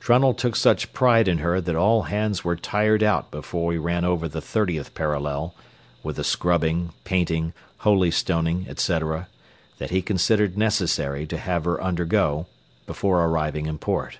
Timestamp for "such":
0.56-0.92